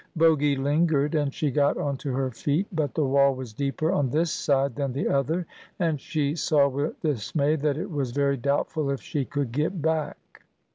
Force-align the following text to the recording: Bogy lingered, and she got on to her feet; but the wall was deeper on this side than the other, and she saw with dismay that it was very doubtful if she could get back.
Bogy 0.17 0.55
lingered, 0.57 1.13
and 1.13 1.31
she 1.31 1.51
got 1.51 1.77
on 1.77 1.95
to 1.97 2.11
her 2.11 2.31
feet; 2.31 2.65
but 2.71 2.95
the 2.95 3.05
wall 3.05 3.35
was 3.35 3.53
deeper 3.53 3.91
on 3.91 4.09
this 4.09 4.31
side 4.31 4.75
than 4.75 4.93
the 4.93 5.07
other, 5.07 5.45
and 5.77 6.01
she 6.01 6.35
saw 6.35 6.67
with 6.67 6.99
dismay 7.01 7.55
that 7.57 7.77
it 7.77 7.91
was 7.91 8.09
very 8.09 8.35
doubtful 8.37 8.89
if 8.89 8.99
she 9.03 9.25
could 9.25 9.51
get 9.51 9.79
back. 9.79 10.41